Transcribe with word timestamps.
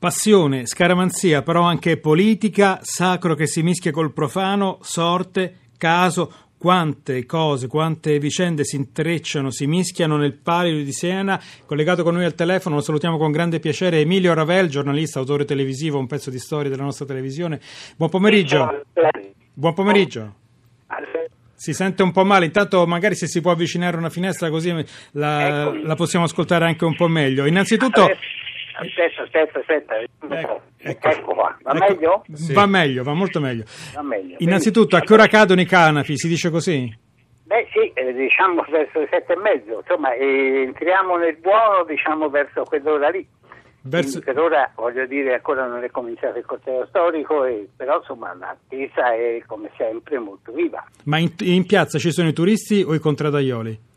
Passione, 0.00 0.64
scaramanzia, 0.64 1.42
però 1.42 1.60
anche 1.60 1.98
politica, 1.98 2.78
sacro 2.80 3.34
che 3.34 3.46
si 3.46 3.62
mischia 3.62 3.90
col 3.90 4.14
profano, 4.14 4.78
sorte, 4.80 5.56
caso, 5.76 6.32
quante 6.56 7.26
cose, 7.26 7.66
quante 7.66 8.18
vicende 8.18 8.64
si 8.64 8.76
intrecciano, 8.76 9.50
si 9.50 9.66
mischiano 9.66 10.16
nel 10.16 10.32
palio 10.32 10.82
di 10.82 10.90
Siena. 10.90 11.38
Collegato 11.66 12.02
con 12.02 12.14
noi 12.14 12.24
al 12.24 12.34
telefono, 12.34 12.76
lo 12.76 12.80
salutiamo 12.80 13.18
con 13.18 13.30
grande 13.30 13.60
piacere, 13.60 14.00
Emilio 14.00 14.32
Ravel, 14.32 14.70
giornalista, 14.70 15.18
autore 15.18 15.44
televisivo, 15.44 15.98
un 15.98 16.06
pezzo 16.06 16.30
di 16.30 16.38
storia 16.38 16.70
della 16.70 16.84
nostra 16.84 17.04
televisione. 17.04 17.60
Buon 17.94 18.08
pomeriggio. 18.08 18.84
Buon 19.52 19.74
pomeriggio. 19.74 20.34
Si 21.54 21.74
sente 21.74 22.02
un 22.02 22.12
po' 22.12 22.24
male, 22.24 22.46
intanto 22.46 22.86
magari 22.86 23.14
se 23.14 23.26
si 23.26 23.42
può 23.42 23.50
avvicinare 23.50 23.98
una 23.98 24.08
finestra 24.08 24.48
così 24.48 24.74
la, 25.10 25.70
la 25.74 25.94
possiamo 25.94 26.24
ascoltare 26.24 26.64
anche 26.64 26.86
un 26.86 26.96
po' 26.96 27.06
meglio. 27.06 27.44
Innanzitutto... 27.44 28.06
Aspetta, 28.80 29.22
aspetta, 29.22 29.58
aspetta. 29.58 29.98
Ecco, 29.98 30.60
ecco. 30.78 31.08
ecco 31.08 31.34
qua. 31.34 31.56
Va 31.62 31.72
ecco. 31.72 31.84
meglio? 31.86 32.24
Sì. 32.32 32.52
Va 32.52 32.66
meglio, 32.66 33.02
va 33.02 33.12
molto 33.12 33.40
meglio. 33.40 33.64
Va 33.94 34.02
meglio. 34.02 34.36
Innanzitutto, 34.38 34.96
a 34.96 35.00
che 35.00 35.12
ora 35.12 35.26
cadono 35.26 35.60
i 35.60 35.66
canapi? 35.66 36.16
Si 36.16 36.28
dice 36.28 36.50
così? 36.50 37.08
Beh 37.44 37.66
sì, 37.72 37.90
eh, 37.94 38.12
diciamo 38.12 38.64
verso 38.70 39.00
le 39.00 39.08
sette 39.10 39.32
e 39.32 39.36
mezzo, 39.36 39.78
insomma, 39.80 40.14
eh, 40.14 40.62
entriamo 40.66 41.16
nel 41.16 41.36
buono, 41.38 41.84
diciamo, 41.84 42.30
verso 42.30 42.62
quell'ora 42.62 43.08
lì. 43.08 43.26
Verso... 43.82 44.20
Per 44.20 44.38
ora, 44.38 44.70
voglio 44.76 45.04
dire, 45.06 45.34
ancora 45.34 45.66
non 45.66 45.82
è 45.82 45.90
cominciato 45.90 46.38
il 46.38 46.44
corteo 46.44 46.86
storico, 46.86 47.44
e, 47.44 47.68
però 47.74 47.98
insomma 47.98 48.32
l'attesa 48.34 49.14
è 49.14 49.42
come 49.46 49.70
sempre 49.76 50.18
molto 50.18 50.52
viva. 50.52 50.84
Ma 51.04 51.18
in, 51.18 51.32
in 51.40 51.66
piazza 51.66 51.98
ci 51.98 52.12
sono 52.12 52.28
i 52.28 52.32
turisti 52.32 52.84
o 52.86 52.94
i 52.94 53.00
contradaioli? 53.00 53.88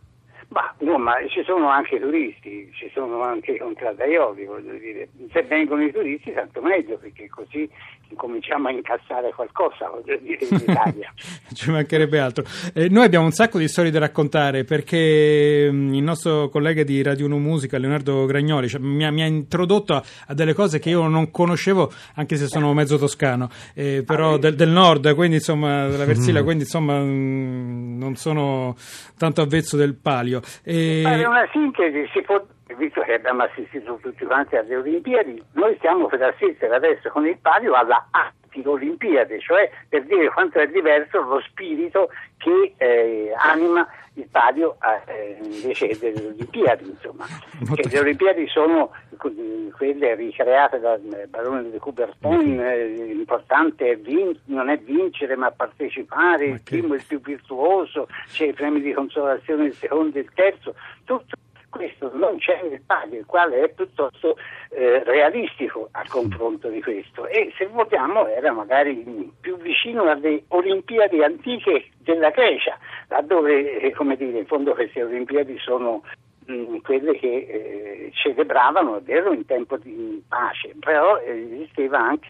Ma, 0.53 0.71
no, 0.79 0.99
ma 0.99 1.13
ci 1.29 1.41
sono 1.43 1.67
anche 1.67 1.99
turisti, 1.99 2.69
ci 2.75 2.87
sono 2.93 3.23
anche 3.23 3.57
contraddaioli, 3.57 4.45
voglio 4.45 4.73
dire. 4.73 5.09
Se 5.31 5.41
vengono 5.41 5.83
i 5.83 5.91
turisti 5.91 6.31
tanto 6.31 6.61
meglio, 6.61 6.97
perché 6.99 7.27
così 7.27 7.67
cominciamo 8.15 8.67
a 8.67 8.71
incassare 8.71 9.33
qualcosa, 9.33 9.89
voglio 9.89 10.15
dire, 10.21 10.45
in 10.47 10.55
Italia. 10.61 11.11
ci 11.53 11.71
mancherebbe 11.71 12.19
altro. 12.19 12.43
Eh, 12.75 12.87
noi 12.87 13.05
abbiamo 13.05 13.25
un 13.25 13.31
sacco 13.31 13.57
di 13.57 13.67
storie 13.67 13.89
da 13.89 13.97
raccontare, 13.97 14.63
perché 14.63 15.71
mh, 15.71 15.75
mm, 15.75 15.93
il 15.95 16.03
nostro 16.03 16.49
collega 16.49 16.83
di 16.83 17.01
Radio 17.01 17.25
1 17.25 17.37
Musica, 17.39 17.79
Leonardo 17.79 18.25
Gragnoli, 18.25 18.67
cioè, 18.67 18.79
mi, 18.79 19.05
ha, 19.05 19.11
mi, 19.11 19.23
ha, 19.23 19.25
introdotto 19.25 19.95
a, 19.95 20.03
a, 20.27 20.35
delle 20.35 20.53
cose 20.53 20.77
che 20.77 20.91
io 20.91 21.07
non 21.07 21.31
conoscevo, 21.31 21.91
anche 22.13 22.35
se 22.35 22.45
sono 22.45 22.71
mezzo 22.75 22.99
toscano, 22.99 23.49
eh, 23.73 24.03
però 24.05 24.33
ah, 24.33 24.37
del, 24.37 24.53
del, 24.53 24.69
nord, 24.69 25.15
quindi 25.15 25.37
insomma, 25.37 25.87
della 25.87 26.05
Versilia, 26.05 26.41
mm. 26.41 26.45
quindi 26.45 26.63
insomma... 26.63 26.99
Mh, 26.99 28.01
non 28.03 28.15
sono 28.15 28.75
tanto 29.17 29.41
avvezzo 29.41 29.77
del 29.77 29.95
palio. 29.95 30.41
E... 30.63 31.01
Fare 31.03 31.25
una 31.25 31.47
sintesi, 31.51 32.09
si 32.13 32.21
può, 32.21 32.43
visto 32.77 33.01
che 33.01 33.13
abbiamo 33.13 33.43
assistito 33.43 33.99
tutti 34.01 34.25
quanti 34.25 34.55
alle 34.55 34.75
Olimpiadi, 34.75 35.41
noi 35.53 35.75
stiamo 35.77 36.07
per 36.07 36.21
assistere 36.21 36.75
adesso 36.75 37.09
con 37.09 37.25
il 37.25 37.37
palio 37.39 37.73
alla 37.73 38.07
anti-Olimpiadi, 38.53 39.39
cioè 39.39 39.69
per 39.89 40.03
dire 40.03 40.29
quanto 40.29 40.59
è 40.59 40.67
diverso 40.67 41.21
lo 41.21 41.41
spirito 41.41 42.09
che 42.37 42.73
eh, 42.77 43.33
anima 43.35 43.87
il 44.15 44.27
palio 44.29 44.77
eh, 45.07 45.37
invece 45.41 45.97
delle 45.97 46.27
Olimpiadi, 46.27 46.89
insomma. 46.89 47.25
Che 47.73 47.89
le 47.89 47.99
Olimpiadi 47.99 48.47
sono 48.47 48.91
quelle 49.17 50.15
ricreate 50.15 50.79
dal 50.79 51.01
barone 51.29 51.71
di 51.71 51.79
Coubertin, 51.79 52.59
eh, 52.59 52.85
l'importante 52.85 53.91
è 53.91 53.97
vin- 53.97 54.37
non 54.45 54.69
è 54.69 54.77
vincere 54.77 55.35
ma 55.35 55.49
partecipare, 55.49 56.45
il 56.45 56.61
primo 56.61 56.93
è 56.93 56.97
il 56.97 57.05
più 57.07 57.19
virtuoso, 57.21 58.07
c'è 58.27 58.47
i 58.47 58.53
premi 58.53 58.81
di 58.81 58.93
consolazione 58.93 59.65
il 59.65 59.73
secondo 59.73 60.17
e 60.17 60.21
il 60.21 60.31
terzo, 60.33 60.75
tutto 61.05 61.35
questo 61.73 62.11
non 62.13 62.37
c'è 62.37 62.61
nel 62.69 62.81
palio, 62.85 63.19
il 63.19 63.25
quale 63.25 63.63
è 63.63 63.69
piuttosto 63.69 64.37
eh, 64.69 65.03
realistico 65.03 65.89
a 65.91 66.03
confronto 66.07 66.69
di 66.69 66.81
questo. 66.81 67.25
E 67.25 67.51
se 67.57 67.65
vogliamo 67.65 68.27
era 68.27 68.51
magari 68.51 69.31
più 69.41 69.57
vicino 69.57 70.03
alle 70.03 70.43
Olimpiadi 70.49 71.23
antiche 71.23 71.89
della 71.97 72.29
Grecia, 72.29 72.77
laddove 73.07 73.79
eh, 73.79 73.91
come 73.93 74.15
dire, 74.15 74.37
in 74.37 74.45
fondo 74.45 74.73
queste 74.73 75.03
Olimpiadi 75.03 75.57
sono 75.57 76.03
mm, 76.49 76.77
quelle 76.83 77.17
che 77.17 77.27
eh, 77.27 78.11
celebravano, 78.13 78.97
è 78.97 79.01
vero, 79.01 79.33
in 79.33 79.45
tempo 79.45 79.75
di 79.77 80.23
pace, 80.27 80.75
però 80.79 81.17
eh, 81.17 81.31
esisteva 81.53 81.97
anche 81.97 82.29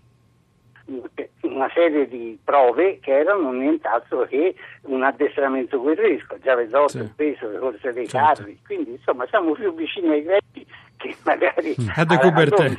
una 1.42 1.70
serie 1.74 2.08
di 2.08 2.38
prove 2.44 3.00
che 3.00 3.12
erano 3.12 3.52
nient'altro 3.52 4.26
che 4.26 4.56
un 4.84 5.04
addestramento 5.04 5.80
guerresco, 5.80 6.38
già 6.40 6.56
vedrò 6.56 6.88
sì. 6.88 6.98
il 6.98 7.14
peso, 7.16 7.50
le 7.50 7.60
corse 7.60 7.92
dei 7.94 8.08
certo. 8.08 8.42
carri, 8.42 8.60
quindi 8.66 8.92
insomma 8.92 9.26
siamo 9.28 9.54
più 9.54 9.74
vicini 9.74 10.10
ai 10.10 10.24
greci 10.24 10.66
che 11.04 11.16
magari 11.24 11.76
a 11.96 12.06
De 12.06 12.18
Coubertin, 12.18 12.76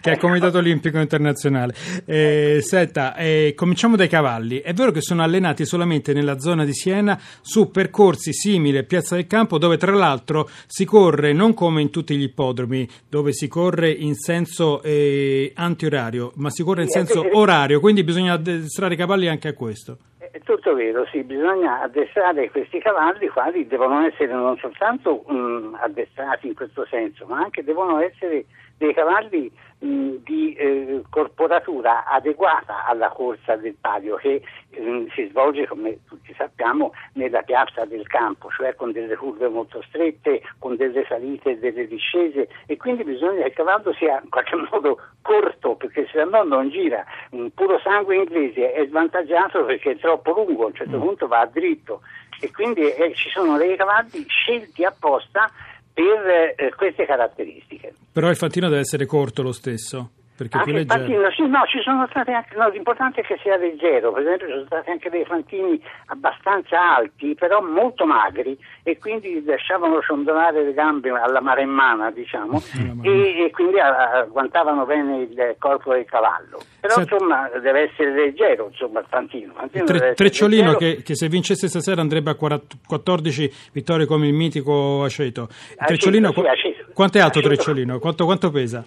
che 0.00 0.10
è 0.10 0.12
il 0.12 0.18
Comitato 0.18 0.58
Olimpico 0.58 0.98
Internazionale. 0.98 1.74
Eh, 2.04 2.58
senta, 2.60 3.16
eh, 3.16 3.54
cominciamo 3.56 3.96
dai 3.96 4.08
cavalli. 4.08 4.58
È 4.58 4.74
vero 4.74 4.90
che 4.90 5.00
sono 5.00 5.22
allenati 5.22 5.64
solamente 5.64 6.12
nella 6.12 6.38
zona 6.38 6.66
di 6.66 6.74
Siena 6.74 7.18
su 7.40 7.70
percorsi 7.70 8.34
simili 8.34 8.76
a 8.76 8.82
Piazza 8.82 9.14
del 9.14 9.26
Campo, 9.26 9.56
dove 9.56 9.78
tra 9.78 9.92
l'altro 9.92 10.48
si 10.66 10.84
corre 10.84 11.32
non 11.32 11.54
come 11.54 11.80
in 11.80 11.90
tutti 11.90 12.16
gli 12.16 12.24
ippodromi, 12.24 12.86
dove 13.08 13.32
si 13.32 13.48
corre 13.48 13.90
in 13.90 14.14
senso 14.14 14.82
eh, 14.82 15.52
antiorario, 15.54 16.32
ma 16.36 16.50
si 16.50 16.62
corre 16.62 16.82
in 16.82 16.90
senso 16.90 17.24
orario, 17.32 17.80
quindi 17.80 18.04
bisogna 18.04 18.34
addestrare 18.34 18.94
i 18.94 18.98
cavalli 18.98 19.28
anche 19.28 19.48
a 19.48 19.54
questo. 19.54 19.96
È 20.38 20.42
tutto 20.42 20.72
vero, 20.74 21.04
sì, 21.06 21.24
bisogna 21.24 21.80
addestrare 21.80 22.48
questi 22.52 22.78
cavalli, 22.78 23.26
quali 23.26 23.66
devono 23.66 24.06
essere 24.06 24.32
non 24.32 24.56
soltanto 24.58 25.24
mh, 25.26 25.78
addestrati 25.80 26.46
in 26.46 26.54
questo 26.54 26.86
senso, 26.88 27.26
ma 27.26 27.40
anche 27.40 27.64
devono 27.64 27.98
essere 27.98 28.44
dei 28.76 28.94
cavalli 28.94 29.50
mh, 29.78 30.16
di 30.24 30.54
eh, 30.54 31.02
corporatura 31.08 32.04
adeguata 32.06 32.84
alla 32.86 33.08
corsa 33.08 33.56
del 33.56 33.76
palio 33.80 34.16
che 34.16 34.42
mh, 34.70 35.06
si 35.14 35.28
svolge, 35.28 35.66
come 35.66 35.98
tutti 36.06 36.34
sappiamo, 36.36 36.92
nella 37.14 37.42
piazza 37.42 37.84
del 37.84 38.06
campo, 38.06 38.50
cioè 38.50 38.74
con 38.74 38.92
delle 38.92 39.16
curve 39.16 39.48
molto 39.48 39.82
strette, 39.88 40.42
con 40.58 40.76
delle 40.76 41.04
salite 41.06 41.50
e 41.50 41.58
delle 41.58 41.86
discese 41.86 42.48
e 42.66 42.76
quindi 42.76 43.04
bisogna 43.04 43.42
che 43.42 43.48
il 43.48 43.54
cavallo 43.54 43.92
sia 43.94 44.20
in 44.22 44.28
qualche 44.30 44.56
modo 44.70 44.98
corto 45.22 45.76
perché 45.76 46.08
se 46.10 46.24
no 46.24 46.42
non 46.42 46.70
gira. 46.70 47.04
Un 47.30 47.50
puro 47.52 47.78
sangue 47.80 48.16
inglese 48.16 48.72
è 48.72 48.86
svantaggiato 48.86 49.64
perché 49.64 49.92
è 49.92 49.98
troppo 49.98 50.32
lungo, 50.32 50.64
a 50.64 50.66
un 50.66 50.74
certo 50.74 50.96
mm. 50.96 51.00
punto 51.00 51.26
va 51.26 51.46
dritto 51.46 52.00
e 52.40 52.50
quindi 52.52 52.88
eh, 52.92 53.14
ci 53.14 53.30
sono 53.30 53.56
dei 53.56 53.76
cavalli 53.76 54.24
scelti 54.28 54.84
apposta 54.84 55.50
per 55.98 56.54
eh, 56.56 56.72
queste 56.76 57.04
caratteristiche. 57.06 57.92
Però 58.12 58.30
il 58.30 58.36
fantino 58.36 58.68
deve 58.68 58.82
essere 58.82 59.04
corto 59.04 59.42
lo 59.42 59.50
stesso. 59.50 60.10
Perché 60.38 60.56
anche 60.56 60.70
più 60.70 60.78
leggero. 60.78 61.00
Fantino, 61.00 61.30
sì, 61.32 61.46
no, 61.48 61.64
ci 61.66 61.80
sono 61.82 62.06
stati 62.10 62.30
anche, 62.30 62.54
no, 62.54 62.68
l'importante 62.68 63.22
è 63.22 63.24
che 63.24 63.40
sia 63.42 63.56
leggero, 63.56 64.12
per 64.12 64.22
esempio 64.22 64.46
ci 64.46 64.52
sono 64.52 64.66
stati 64.66 64.90
anche 64.90 65.10
dei 65.10 65.24
fantini 65.24 65.82
abbastanza 66.06 66.94
alti, 66.94 67.34
però 67.34 67.60
molto 67.60 68.06
magri 68.06 68.56
e 68.84 68.98
quindi 68.98 69.42
lasciavano 69.44 70.00
ciondolare 70.00 70.62
le 70.62 70.72
gambe 70.74 71.10
alla 71.10 71.40
maremmana, 71.40 72.12
diciamo, 72.12 72.62
e, 73.02 73.46
e, 73.46 73.50
quindi 73.50 73.80
agguantavano 73.80 74.86
bene 74.86 75.22
il 75.22 75.56
corpo 75.58 75.92
del 75.92 76.04
cavallo. 76.04 76.62
Però 76.78 76.94
Senti, 76.94 77.14
insomma 77.14 77.50
deve 77.60 77.90
essere 77.90 78.12
leggero, 78.12 78.68
insomma, 78.70 79.00
il 79.00 79.06
fantino. 79.08 79.54
fantino 79.54 79.84
tre, 79.86 80.14
Trecciolino 80.14 80.74
che, 80.74 81.02
che, 81.02 81.16
se 81.16 81.26
vincesse 81.26 81.66
stasera 81.66 82.00
andrebbe 82.00 82.30
a 82.30 82.36
14 82.36 83.52
vittorie 83.72 84.06
come 84.06 84.28
il 84.28 84.34
mitico 84.34 85.02
Aceto. 85.02 85.48
Trecciolino, 85.84 86.30
sì, 86.30 86.40
Aceto. 86.46 86.86
quanto 86.94 87.18
è 87.18 87.20
alto 87.22 87.40
Aceto. 87.40 87.54
Trecciolino? 87.54 87.98
Quanto, 87.98 88.24
quanto 88.24 88.50
pesa? 88.52 88.84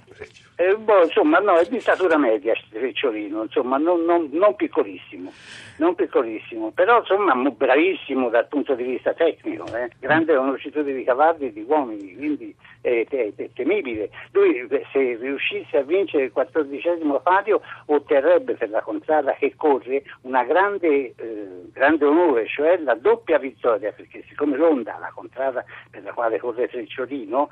Eh, 0.62 0.78
boh, 0.78 1.06
insomma, 1.06 1.40
no, 1.40 1.56
è 1.56 1.66
di 1.66 1.80
statura 1.80 2.18
media 2.18 2.54
Strecciolino, 2.54 3.42
insomma, 3.42 3.78
non, 3.78 4.06
non, 4.06 4.30
non, 4.32 4.56
piccolissimo, 4.56 5.32
non 5.78 5.96
piccolissimo, 5.96 6.70
però 6.70 7.00
insomma 7.00 7.34
bravissimo 7.34 8.30
dal 8.30 8.48
punto 8.48 8.76
di 8.76 8.84
vista 8.84 9.12
tecnico, 9.16 9.66
eh? 9.76 9.90
grande 9.98 10.36
conoscitore 10.36 10.94
di 10.94 11.04
cavalli 11.04 11.48
e 11.48 11.54
di 11.54 11.66
uomini, 11.68 12.16
quindi 12.16 12.56
è, 12.82 13.08
è, 13.10 13.32
è, 13.36 13.50
temibile. 13.56 14.12
Lui 14.34 14.68
se 14.92 15.18
riuscisse 15.20 15.78
a 15.78 15.82
vincere 15.82 16.26
il 16.26 16.32
quattordicesimo 16.32 17.20
patio 17.22 17.62
otterrebbe 17.88 18.54
per 18.54 18.70
la 18.70 18.82
contrada 18.82 19.34
che 19.34 19.56
corre 19.56 20.04
una 20.22 20.44
grande, 20.44 21.16
eh, 21.16 21.48
grande 21.74 22.06
onore, 22.06 22.46
cioè 22.46 22.78
la 22.78 22.94
doppia 22.94 23.40
vittoria, 23.40 23.92
perché 23.94 24.24
siccome 24.28 24.58
l'Onda, 24.58 25.00
la 25.00 25.12
contrada 25.12 25.66
per 25.90 26.04
la 26.04 26.14
quale 26.14 26.38
corre 26.38 26.68
Trecciolino, 26.68 27.50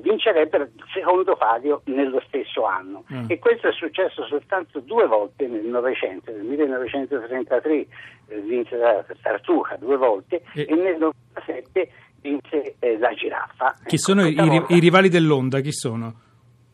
vincerebbe 0.00 0.56
il 0.56 0.70
secondo 0.94 1.36
patio 1.36 1.73
Lazio 1.74 1.82
nello 1.84 2.22
stesso 2.26 2.64
anno 2.64 3.04
mm. 3.12 3.24
e 3.28 3.38
questo 3.38 3.68
è 3.68 3.72
successo 3.72 4.24
soltanto 4.26 4.80
due 4.80 5.06
volte 5.06 5.46
nel 5.46 5.64
Novecento, 5.64 6.30
nel 6.30 6.44
1933 6.44 7.72
eh, 7.72 7.86
vinse 8.40 8.76
la 8.76 9.04
Tartuca 9.20 9.76
due 9.76 9.96
volte 9.96 10.42
e, 10.54 10.66
e 10.68 10.74
nel 10.74 10.96
1997 10.98 11.90
vinse 12.20 12.76
eh, 12.78 12.98
la 12.98 13.12
giraffa. 13.14 13.74
Chi 13.86 13.98
sono 13.98 14.26
i, 14.26 14.64
i, 14.68 14.78
rivali 14.78 15.08
dell'Onda? 15.08 15.60
Chi 15.60 15.72
sono? 15.72 16.14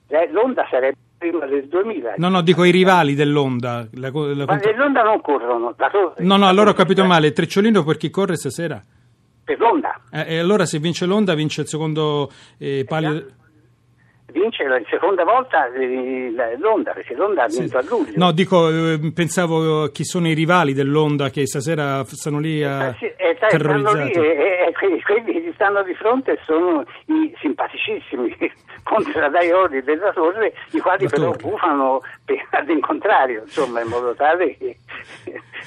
Eh, 0.08 0.28
L'Onda 0.30 0.66
sarebbe 0.70 0.98
prima 1.18 1.46
del 1.46 1.66
2000. 1.66 2.14
No, 2.16 2.28
no, 2.28 2.40
dico 2.42 2.64
i 2.64 2.70
rivali 2.70 3.14
dell'Onda. 3.14 3.86
La, 3.94 4.10
la 4.12 4.44
Ma 4.46 4.56
dell'Onda 4.56 5.02
non 5.02 5.20
corrono. 5.20 5.74
no, 6.18 6.36
no, 6.36 6.46
allora 6.46 6.70
ho 6.70 6.74
capito 6.74 7.04
male. 7.04 7.32
Trecciolino 7.32 7.82
per 7.84 7.96
chi 7.96 8.10
corre 8.10 8.36
stasera? 8.36 8.80
Per 9.44 9.58
l'Onda. 9.58 10.00
Eh, 10.12 10.36
e 10.36 10.38
allora 10.38 10.66
se 10.66 10.78
vince 10.78 11.06
l'Onda 11.06 11.34
vince 11.34 11.62
il 11.62 11.66
secondo 11.66 12.30
eh, 12.58 12.84
palio... 12.86 13.38
vince 14.30 14.64
la 14.64 14.80
seconda 14.88 15.24
volta 15.24 15.72
eh, 15.72 16.32
l'Onda, 16.58 16.92
perché 16.92 17.14
l'Onda 17.14 17.44
ha 17.44 17.46
vinto 17.46 17.78
a 17.78 17.82
luglio. 17.82 18.12
No, 18.16 18.32
dico, 18.32 18.68
eh, 18.68 19.12
pensavo 19.14 19.86
chi 19.88 20.04
sono 20.04 20.28
i 20.28 20.34
rivali 20.34 20.72
dell'Onda 20.72 21.30
che 21.30 21.46
stasera 21.46 22.04
stanno 22.04 22.38
lì 22.38 22.62
a 22.62 22.88
eh, 22.88 22.94
sì, 22.98 23.04
eh, 23.06 23.36
lì, 23.58 24.10
e, 24.12 24.66
e, 24.68 24.72
quelli 24.74 25.00
che 25.00 25.52
stanno 25.54 25.82
di 25.82 25.94
fronte 25.94 26.38
sono 26.44 26.84
i 27.06 27.34
simpaticissimi 27.40 28.36
contradaioli 28.82 29.82
della 29.82 30.12
torre, 30.12 30.52
i 30.72 30.78
quali 30.78 31.04
la 31.04 31.10
però 31.10 31.30
torre. 31.32 31.48
bufano 31.48 32.00
ad 32.50 32.68
incontrario, 32.68 33.42
insomma, 33.42 33.80
in 33.80 33.88
modo 33.88 34.14
tale 34.14 34.56
che 34.56 34.78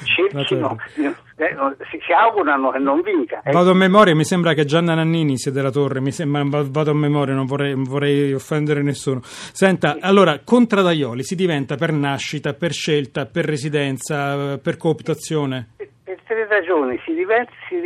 cerchino, 0.03 0.77
eh, 0.95 1.13
si, 1.35 1.99
si, 2.05 2.11
augurano 2.11 2.71
che 2.71 2.79
non 2.79 3.01
vinca. 3.01 3.41
Eh. 3.43 3.51
Vado 3.51 3.71
a 3.71 3.73
memoria, 3.73 4.15
mi 4.15 4.23
sembra 4.23 4.53
che 4.53 4.65
Gianna 4.65 4.93
Nannini 4.93 5.37
sia 5.37 5.51
della 5.51 5.71
Torre, 5.71 5.99
mi 5.99 6.11
sembra, 6.11 6.43
vado 6.45 6.91
a 6.91 6.93
memoria, 6.93 7.33
non 7.33 7.45
vorrei, 7.45 7.73
vorrei 7.75 8.33
offendere 8.33 8.81
nessuno. 8.81 9.19
Senta, 9.23 9.93
sì. 9.93 9.99
allora, 10.01 10.39
contradaioli 10.43 11.23
si 11.23 11.35
diventa 11.35 11.75
per 11.75 11.91
nascita, 11.91 12.53
per 12.53 12.71
scelta, 12.71 13.25
per 13.25 13.45
residenza, 13.45 14.57
per 14.57 14.77
cooptazione? 14.77 15.69
Per 15.77 16.19
tre 16.25 16.47
ragioni, 16.47 16.99
si 17.05 17.13
diventa, 17.13 17.51
si, 17.67 17.81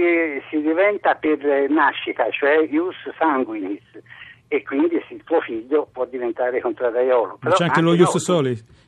si 0.50 0.62
diventa 0.62 1.16
per 1.16 1.40
nascita, 1.70 2.30
cioè 2.32 2.68
ius 2.70 2.96
sanguinis, 3.18 3.84
e 4.48 4.64
quindi 4.64 5.02
il 5.10 5.24
tuo 5.24 5.42
figlio 5.42 5.88
può 5.92 6.06
diventare 6.06 6.60
contradaiolo. 6.60 7.40
Ma 7.42 7.52
c'è 7.52 7.66
anche 7.66 7.82
lo 7.82 7.94
ius 7.94 8.18
soli? 8.18 8.86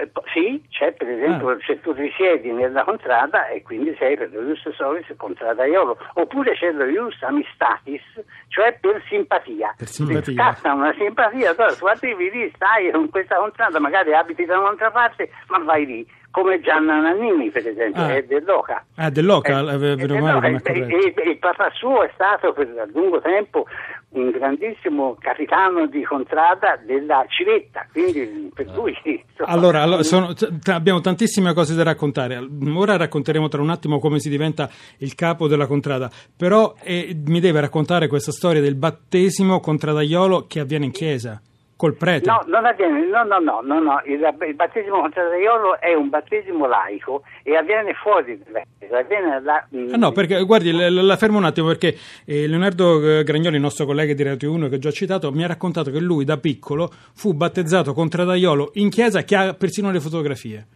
Eh, 0.00 0.08
sì, 0.32 0.62
c'è 0.70 0.92
per 0.92 1.08
esempio 1.08 1.48
ah. 1.48 1.56
se 1.66 1.80
tu 1.80 1.90
risiedi 1.90 2.52
nella 2.52 2.84
contrada 2.84 3.48
e 3.48 3.62
quindi 3.62 3.96
sei 3.98 4.16
per 4.16 4.30
lo 4.32 4.42
ius 4.42 4.68
solis 4.70 5.06
contradaiolo, 5.16 5.98
oppure 6.14 6.54
c'è 6.54 6.70
lo 6.70 6.84
ius 6.84 7.20
amistatis, 7.20 8.02
cioè 8.46 8.78
per 8.80 9.02
simpatia. 9.08 9.74
Per 9.76 9.88
simpatia. 9.88 10.34
Scatta 10.34 10.72
una 10.74 10.94
simpatia, 10.96 11.50
allora 11.50 11.74
tu 11.74 11.86
arrivi 11.86 12.30
lì, 12.30 12.52
stai 12.54 12.92
con 12.92 13.10
questa 13.10 13.38
contrada, 13.38 13.80
magari 13.80 14.14
abiti 14.14 14.44
da 14.44 14.60
un'altra 14.60 14.92
parte, 14.92 15.30
ma 15.48 15.58
vai 15.64 15.84
lì 15.84 16.06
come 16.30 16.60
Gianna 16.60 17.00
Nannini 17.00 17.50
per 17.50 17.66
esempio, 17.66 18.02
ah. 18.02 18.14
è 18.14 18.22
dell'Oca. 18.22 18.84
Ah, 18.96 19.10
dell'Oca, 19.10 19.58
eh, 19.60 19.96
eh, 19.98 20.20
male, 20.20 20.60
e, 20.62 20.72
e, 20.72 21.14
e, 21.16 21.30
il 21.30 21.38
papà 21.38 21.70
suo 21.72 22.04
è 22.04 22.10
stato 22.14 22.52
per 22.52 22.68
lungo 22.92 23.20
tempo 23.20 23.66
un 24.10 24.30
grandissimo 24.30 25.16
capitano 25.18 25.86
di 25.86 26.02
contrada 26.02 26.80
della 26.84 27.24
Civetta, 27.28 27.86
quindi 27.92 28.50
per 28.54 28.66
lui... 28.74 28.96
Insomma, 29.02 29.48
allora, 29.48 29.82
allora 29.82 30.02
sono, 30.02 30.32
t- 30.32 30.68
abbiamo 30.68 31.00
tantissime 31.00 31.52
cose 31.52 31.74
da 31.74 31.82
raccontare, 31.82 32.38
ora 32.74 32.96
racconteremo 32.96 33.48
tra 33.48 33.60
un 33.60 33.70
attimo 33.70 33.98
come 33.98 34.18
si 34.18 34.30
diventa 34.30 34.70
il 34.98 35.14
capo 35.14 35.46
della 35.46 35.66
contrada, 35.66 36.10
però 36.34 36.74
eh, 36.82 37.14
mi 37.26 37.40
deve 37.40 37.60
raccontare 37.60 38.08
questa 38.08 38.32
storia 38.32 38.62
del 38.62 38.76
battesimo 38.76 39.60
contradaiolo 39.60 40.46
che 40.46 40.60
avviene 40.60 40.86
in 40.86 40.92
chiesa. 40.92 41.40
Col 41.78 41.94
prete? 41.94 42.28
No, 42.28 42.42
non 42.48 42.66
avviene, 42.66 43.06
no, 43.06 43.22
no, 43.22 43.38
no, 43.38 43.60
no, 43.62 43.78
no. 43.78 44.02
Il, 44.04 44.18
il, 44.48 44.54
battesimo 44.56 44.98
contradaiolo 44.98 45.78
è 45.78 45.94
un 45.94 46.08
battesimo 46.08 46.66
laico 46.66 47.22
e 47.44 47.54
avviene 47.54 47.94
fuori 47.94 48.36
dalla 48.44 48.62
Chiesa, 48.76 48.98
avviene 48.98 49.40
da... 49.40 49.64
Ah, 49.92 49.96
no, 49.96 50.10
perché, 50.10 50.42
guardi, 50.42 50.72
la, 50.72 50.90
la, 50.90 51.16
fermo 51.16 51.38
un 51.38 51.44
attimo 51.44 51.68
perché 51.68 51.96
eh, 52.24 52.48
Leonardo 52.48 53.22
Gragnoli, 53.22 53.54
il 53.54 53.62
nostro 53.62 53.86
collega 53.86 54.12
di 54.12 54.22
Radio 54.24 54.50
1 54.50 54.68
che 54.68 54.74
ho 54.74 54.78
già 54.78 54.90
citato, 54.90 55.30
mi 55.30 55.44
ha 55.44 55.46
raccontato 55.46 55.92
che 55.92 56.00
lui 56.00 56.24
da 56.24 56.36
piccolo 56.38 56.90
fu 57.14 57.32
battezzato 57.34 57.92
contradaiolo 57.92 58.72
in 58.74 58.90
chiesa 58.90 59.22
che 59.22 59.36
ha 59.36 59.54
persino 59.54 59.92
le 59.92 60.00
fotografie. 60.00 60.66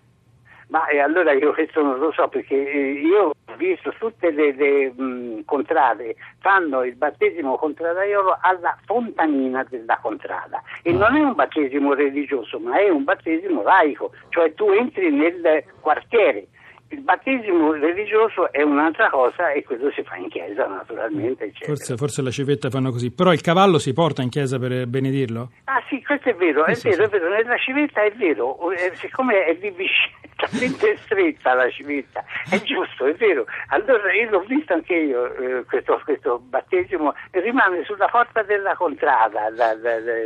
Ma 0.73 0.87
eh, 0.89 1.01
allora 1.01 1.33
io 1.33 1.53
questo 1.53 1.83
non 1.83 1.99
lo 1.99 2.13
so 2.13 2.29
perché 2.29 2.55
eh, 2.55 2.93
io 2.93 3.25
ho 3.25 3.57
visto 3.57 3.93
tutte 3.99 4.31
le, 4.31 4.53
le 4.55 4.91
mh, 4.91 5.45
contrade 5.45 6.17
fanno 6.39 6.83
il 6.83 6.95
battesimo 6.95 7.57
contradaiolo 7.57 8.39
alla 8.41 8.75
fontanina 8.87 9.67
della 9.69 9.99
contrada 10.01 10.63
e 10.83 10.95
ah. 10.95 10.97
non 10.97 11.15
è 11.15 11.21
un 11.21 11.35
battesimo 11.35 11.93
religioso 11.93 12.59
ma 12.59 12.79
è 12.79 12.89
un 12.89 13.05
battesimo 13.05 13.63
laico, 13.63 14.13
cioè 14.31 14.55
tu 14.55 14.71
entri 14.71 15.11
nel 15.11 15.63
quartiere 15.81 16.47
il 16.93 17.01
battesimo 17.01 17.73
religioso 17.73 18.53
è 18.53 18.63
un'altra 18.63 19.09
cosa 19.09 19.51
e 19.51 19.65
quello 19.65 19.91
si 19.93 20.03
fa 20.03 20.17
in 20.17 20.29
chiesa 20.29 20.67
naturalmente. 20.67 21.51
Forse, 21.61 21.97
forse, 21.97 22.23
la 22.23 22.31
civetta 22.31 22.69
fanno 22.71 22.91
così, 22.91 23.11
però 23.11 23.33
il 23.33 23.41
cavallo 23.41 23.79
si 23.79 23.93
porta 23.93 24.23
in 24.23 24.29
chiesa 24.29 24.59
per 24.59 24.87
benedirlo? 24.87 25.51
Ah 25.65 25.83
sì, 25.89 26.03
questo 26.03 26.29
è 26.29 26.35
vero, 26.35 26.65
è, 26.65 26.75
vero, 26.83 27.05
è 27.05 27.09
vero, 27.09 27.29
nella 27.31 27.57
civetta 27.57 28.03
è 28.03 28.13
vero, 28.13 28.71
eh, 28.73 28.93
siccome 28.97 29.45
è 29.45 29.57
di 29.57 29.73
talmente 30.37 30.97
stretta 30.99 31.55
la 31.55 31.71
civetta, 31.71 32.25
è 32.51 32.61
giusto, 32.63 33.07
è 33.07 33.15
vero. 33.15 33.47
Allora 33.69 34.13
io 34.13 34.31
l'ho 34.31 34.41
visto 34.41 34.75
anche 34.75 34.95
io, 34.95 35.35
eh, 35.35 35.65
questo, 35.65 36.01
questo, 36.05 36.39
battesimo, 36.39 37.15
rimane 37.31 37.85
sulla 37.85 38.09
porta 38.09 38.43
della 38.43 38.75
contrada 38.77 39.49
la, 39.51 39.75
la, 39.75 39.99
la, 39.99 40.17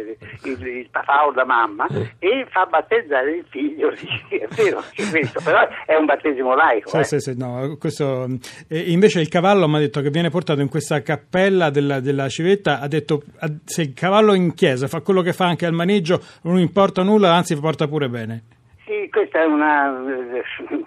il, 0.43 0.67
il, 0.67 0.89
papà 0.91 1.27
o 1.27 1.33
la 1.33 1.45
mamma 1.45 1.87
e 2.19 2.47
fa 2.51 2.67
battezzare 2.67 3.31
il 3.37 3.45
figlio, 3.49 3.91
è 4.29 4.47
vero, 4.49 4.83
è 4.95 5.11
questo, 5.11 5.41
però 5.45 5.69
è 5.85 5.95
un 5.95 6.07
battesimo 6.07 6.55
laico. 6.57 6.91
Sì, 6.91 6.97
eh. 6.97 7.05
sì, 7.05 7.21
sì, 7.21 7.35
no, 7.37 7.77
questo, 7.79 8.27
eh, 8.69 8.91
invece 8.91 9.21
il 9.21 9.29
cavallo 9.29 9.69
mi 9.69 9.77
ha 9.77 9.79
detto 9.79 10.01
che 10.01 10.11
viene 10.11 10.31
portato 10.31 10.61
in 10.61 10.69
questa 10.69 11.03
cappella 11.03 11.71
della, 11.71 12.01
della 12.01 12.29
civetta, 12.29 12.81
ha 12.81 12.89
detto 12.89 13.23
se 13.65 13.83
il 13.83 13.93
cavallo 13.93 14.35
in 14.35 14.55
chiesa 14.55 14.89
fa 14.89 15.01
quello 15.01 15.23
che 15.23 15.33
fa 15.33 15.47
anche 15.47 15.67
al 15.67 15.73
maneggio 15.73 16.21
non 16.43 16.59
importa 16.59 17.03
nulla, 17.03 17.35
anzi 17.35 17.55
porta 17.57 17.87
pure 17.87 18.09
bene. 18.09 18.43
Sì, 18.87 18.96
questa 19.09 19.43
è 19.43 19.45
una, 19.45 19.91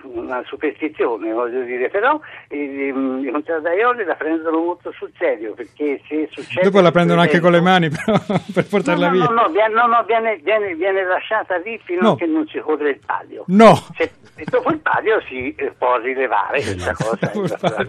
una, 0.03 0.43
superstizione, 0.45 1.31
voglio 1.31 1.63
dire, 1.63 1.89
però 1.89 2.19
i, 2.49 2.57
i 2.57 3.29
contraddaioli 3.31 4.03
la 4.03 4.15
prendono 4.15 4.59
molto 4.59 4.91
sul 4.91 5.11
serio 5.17 5.53
perché 5.53 6.01
se 6.07 6.27
succede... 6.31 6.63
Dopo 6.63 6.81
la 6.81 6.91
prendono 6.91 7.21
anche 7.21 7.39
con 7.39 7.51
le 7.51 7.61
mani 7.61 7.89
però, 7.89 8.17
per 8.53 8.67
portarla 8.67 9.07
no, 9.07 9.11
via. 9.13 9.25
No, 9.25 9.47
no, 9.47 9.87
no, 9.87 9.87
no 9.87 10.03
viene, 10.05 10.39
viene, 10.43 10.75
viene, 10.75 11.03
lasciata 11.05 11.57
lì 11.57 11.79
fino 11.83 12.01
no. 12.01 12.11
a 12.11 12.15
che 12.15 12.25
non 12.25 12.47
si 12.47 12.59
copre 12.59 12.89
il 12.91 12.99
palio. 13.05 13.43
No! 13.47 13.75
Se, 13.95 14.11
e 14.35 14.45
dopo 14.49 14.71
il 14.71 14.79
palio 14.79 15.21
si 15.27 15.53
eh, 15.55 15.73
può 15.77 15.97
rilevare 15.97 16.61
questa 16.61 16.93
cosa. 16.93 17.87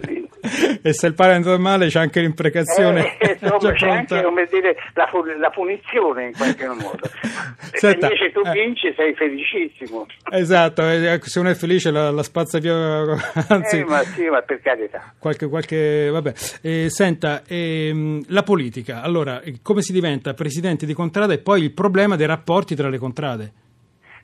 e 0.83 0.93
se 0.93 1.07
il 1.07 1.13
palio 1.13 1.31
è 1.31 1.35
andato 1.35 1.59
male 1.59 1.87
c'è 1.87 1.99
anche 1.99 2.19
l'imprecazione. 2.19 3.17
Eh, 3.17 3.37
insomma, 3.39 3.71
c'è 3.73 3.89
anche 3.89 4.21
come 4.21 4.47
dire, 4.51 4.75
la, 4.93 5.09
la, 5.39 5.49
punizione 5.49 6.25
in 6.25 6.33
qualche 6.33 6.67
modo. 6.67 7.07
Senta, 7.71 8.07
se 8.07 8.13
invece 8.13 8.31
tu 8.31 8.41
eh. 8.43 8.51
vinci 8.51 8.93
sei 8.95 9.13
felicissimo. 9.13 10.05
Esatto, 10.29 10.87
eh, 10.87 11.19
se 11.23 11.39
uno 11.39 11.49
è 11.49 11.55
felice 11.55 11.91
la, 11.91 12.11
la 12.11 12.23
spazza 12.23 12.59
via. 12.59 12.75
Anzi, 13.49 13.79
eh, 13.79 13.85
ma 13.85 13.99
sì, 14.03 14.29
ma 14.29 14.41
per 14.41 14.61
carità. 14.61 15.13
Qualche, 15.17 15.47
qualche, 15.47 16.09
vabbè. 16.09 16.33
Eh, 16.61 16.89
senta, 16.89 17.41
ehm, 17.47 18.23
la 18.27 18.43
politica, 18.43 19.01
allora, 19.01 19.41
come 19.61 19.81
si 19.81 19.91
diventa 19.91 20.33
presidente 20.33 20.85
di 20.85 20.93
contrada 20.93 21.33
e 21.33 21.39
poi 21.39 21.63
il 21.63 21.71
problema 21.71 22.15
dei 22.15 22.27
rapporti 22.27 22.75
tra 22.75 22.89
le 22.89 22.97
contrade? 22.97 23.53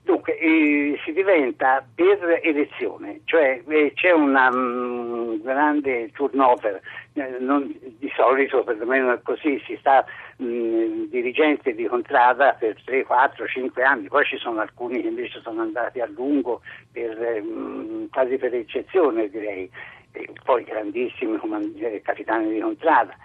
Dunque, 0.04 0.40
eh, 0.40 0.98
si 1.04 1.12
diventa 1.12 1.86
per 1.94 2.40
elezione, 2.42 3.20
cioè 3.26 3.62
eh, 3.68 3.92
c'è 3.94 4.12
un 4.12 4.34
um, 4.34 5.42
grande 5.42 6.12
turnover, 6.14 6.76
eh, 6.76 6.82
non, 7.40 7.74
di 7.82 8.12
solito 8.16 8.64
perlomeno 8.64 9.12
è 9.12 9.22
così, 9.22 9.62
si 9.66 9.76
sta 9.80 10.06
mh, 10.38 11.06
dirigente 11.10 11.74
di 11.74 11.86
contrada 11.86 12.54
per 12.54 12.76
3, 12.84 13.04
4, 13.04 13.48
5 13.48 13.84
anni, 13.84 14.08
poi 14.08 14.26
ci 14.26 14.38
sono 14.38 14.60
alcuni 14.60 15.02
che 15.02 15.08
invece 15.08 15.40
sono 15.42 15.62
andati 15.62 16.00
a 16.00 16.08
lungo, 16.08 16.62
per, 16.92 17.18
mh, 17.42 18.10
quasi 18.10 18.38
per 18.38 18.54
eccezione 18.54 19.30
direi, 19.30 19.70
e 20.12 20.30
poi 20.44 20.64
grandissimi 20.64 21.38
comand- 21.38 22.02
capitani 22.02 22.54
di 22.54 22.60
contrada. 22.60 23.16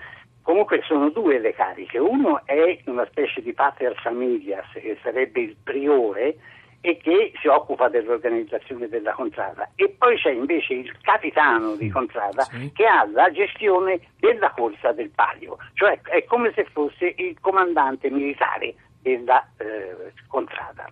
Comunque 0.42 0.82
sono 0.82 1.08
due 1.10 1.38
le 1.38 1.54
cariche, 1.54 1.98
uno 1.98 2.42
è 2.44 2.80
una 2.86 3.06
specie 3.06 3.40
di 3.42 3.52
pater 3.52 3.94
familias 3.94 4.66
che 4.72 4.98
sarebbe 5.00 5.40
il 5.40 5.56
priore, 5.62 6.36
e 6.84 6.98
che 6.98 7.32
si 7.40 7.46
occupa 7.46 7.88
dell'organizzazione 7.88 8.88
della 8.88 9.12
contrada 9.12 9.70
e 9.76 9.94
poi 9.96 10.16
c'è 10.16 10.32
invece 10.32 10.74
il 10.74 10.92
capitano 11.00 11.76
di 11.76 11.88
contrada 11.88 12.42
sì. 12.42 12.72
che 12.74 12.84
ha 12.84 13.08
la 13.10 13.30
gestione 13.30 14.00
della 14.18 14.50
corsa 14.50 14.92
del 14.92 15.10
palio, 15.10 15.56
cioè 15.74 16.00
è 16.02 16.24
come 16.24 16.52
se 16.54 16.66
fosse 16.72 17.14
il 17.16 17.36
comandante 17.40 18.10
militare 18.10 18.74
della 19.00 19.46
eh, 19.58 20.12
contrada 20.26 20.90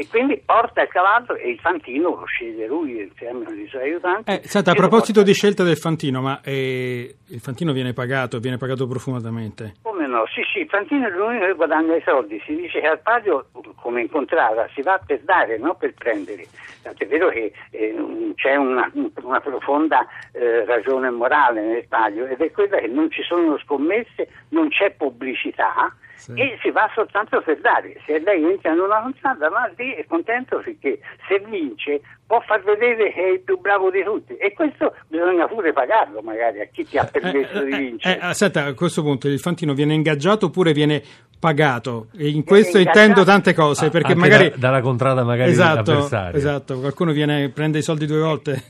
e 0.00 0.06
quindi 0.08 0.40
porta 0.44 0.80
il 0.80 0.88
cavallo 0.88 1.34
e 1.36 1.50
il 1.50 1.58
fantino 1.58 2.16
lo 2.16 2.24
sceglie 2.24 2.66
lui 2.66 3.02
insieme 3.02 3.44
ai 3.44 3.66
suoi 3.68 3.82
aiutanti. 3.82 4.30
Eh, 4.30 4.40
senta, 4.44 4.70
a 4.70 4.74
proposito 4.74 5.22
di 5.22 5.34
scelta 5.34 5.62
del 5.62 5.76
fantino, 5.76 6.22
ma 6.22 6.40
eh, 6.42 7.16
il 7.26 7.40
fantino 7.40 7.72
viene 7.72 7.92
pagato, 7.92 8.38
viene 8.38 8.56
pagato 8.56 8.86
profumatamente? 8.86 9.74
Come 9.82 9.99
no? 10.10 10.26
Sì, 10.26 10.42
sì, 10.52 10.66
fantino 10.66 11.06
è 11.06 11.10
l'unico 11.10 11.46
che 11.46 11.54
guadagna 11.54 11.96
i 11.96 12.02
soldi. 12.04 12.40
Si 12.44 12.54
dice 12.54 12.80
che 12.80 12.86
al 12.86 13.00
palio, 13.00 13.46
come 13.76 14.02
incontrata, 14.02 14.68
si 14.74 14.82
va 14.82 15.00
per 15.04 15.20
dare, 15.20 15.56
non 15.56 15.76
per 15.76 15.94
prendere. 15.94 16.44
Tanto 16.82 17.04
è 17.04 17.06
vero 17.06 17.28
che 17.28 17.52
eh, 17.70 18.32
c'è 18.34 18.56
una, 18.56 18.90
una 19.22 19.40
profonda 19.40 20.06
eh, 20.32 20.64
ragione 20.64 21.10
morale 21.10 21.62
nel 21.62 21.86
palio 21.88 22.26
ed 22.26 22.40
è 22.40 22.50
quella 22.50 22.78
che 22.78 22.88
non 22.88 23.10
ci 23.10 23.22
sono 23.22 23.58
scommesse, 23.58 24.28
non 24.50 24.68
c'è 24.68 24.90
pubblicità 24.90 25.94
sì. 26.20 26.32
e 26.32 26.58
si 26.60 26.70
va 26.70 26.88
soltanto 26.94 27.40
per 27.40 27.58
dare. 27.60 27.96
Se 28.04 28.18
lei 28.18 28.44
entra 28.44 28.72
in 28.72 28.80
una 28.80 29.00
constante 29.00 29.48
va 29.48 29.70
lì 29.76 29.94
è 29.94 30.04
contento 30.06 30.60
perché 30.62 31.00
se 31.26 31.42
vince 31.48 32.00
può 32.26 32.40
far 32.40 32.62
vedere 32.62 33.10
che 33.12 33.24
è 33.24 33.28
il 33.32 33.40
più 33.40 33.58
bravo 33.58 33.90
di 33.90 34.04
tutti 34.04 34.36
e 34.36 34.52
questo 34.52 34.94
bisogna 35.08 35.48
pure 35.48 35.72
pagarlo 35.72 36.20
magari 36.20 36.60
a 36.60 36.66
chi 36.66 36.84
ti 36.84 36.98
ha 36.98 37.04
permesso 37.04 37.62
eh, 37.62 37.64
di 37.64 37.72
eh, 37.72 37.78
vincere. 37.78 38.18
Eh, 38.18 38.18
aspetta, 38.22 38.64
a 38.66 38.74
questo 38.74 39.02
punto 39.02 39.28
il 39.28 39.40
Fantino 39.40 39.72
viene 39.72 39.94
ingaggiato 39.94 40.46
oppure 40.46 40.72
viene 40.72 41.02
pagato. 41.40 42.08
E 42.16 42.28
in 42.28 42.44
questo 42.44 42.76
eh, 42.76 42.82
intendo 42.82 43.24
tante 43.24 43.54
cose, 43.54 43.86
ah, 43.86 43.90
perché 43.90 44.14
magari... 44.14 44.50
Da, 44.50 44.56
dalla 44.56 44.80
contrada 44.82 45.24
magari 45.24 45.50
esatto. 45.50 46.08
Esatto, 46.32 46.78
qualcuno 46.78 47.12
viene, 47.12 47.48
prende 47.48 47.78
i 47.78 47.82
soldi 47.82 48.06
due 48.06 48.20
volte. 48.20 48.62